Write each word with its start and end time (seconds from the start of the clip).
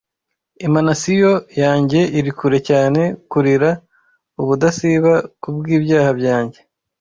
Emanasiyo 0.65 1.31
yanjye 1.61 1.99
iri 2.19 2.31
kure 2.37 2.57
cyane 2.69 3.01
kurira 3.31 3.69
ubudasiba 4.41 5.13
kubwibyaha 5.41 6.11
byanjye 6.19 6.59